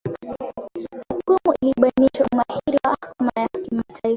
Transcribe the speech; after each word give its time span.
hukumu 1.09 1.53
ilibainisha 1.61 2.23
umahiri 2.31 2.77
wa 2.83 2.85
ahakama 2.87 3.31
ya 3.35 3.47
kimataifa 3.49 4.09